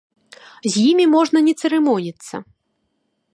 З 0.63 0.71
імі 0.91 1.05
можна 1.15 1.39
не 1.49 1.53
цырымоніцца. 1.61 2.35